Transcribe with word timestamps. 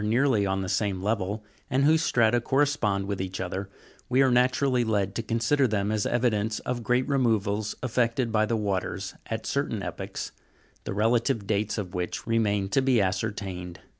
nearly 0.03 0.47
on 0.47 0.61
the 0.61 0.67
same 0.69 0.99
level, 0.99 1.43
and 1.69 1.83
whose 1.85 2.01
strata 2.01 2.41
correspond 2.41 3.05
with 3.05 3.21
each 3.21 3.39
other, 3.39 3.69
we 4.09 4.23
are 4.23 4.31
naturally 4.31 4.83
led 4.83 5.13
to 5.13 5.21
consider 5.21 5.67
them 5.67 5.91
as 5.91 6.07
evidence 6.07 6.57
of 6.61 6.81
great 6.81 7.07
removals 7.07 7.75
effected 7.83 8.31
by 8.31 8.47
the 8.47 8.57
waters, 8.57 9.13
at 9.27 9.45
certain 9.45 9.83
epochs, 9.83 10.31
the 10.85 10.93
relative 10.95 11.45
dates 11.45 11.77
of 11.77 11.93
which 11.93 12.25
remain 12.25 12.67
to 12.67 12.81
be 12.81 12.99
ascertained. 12.99 13.79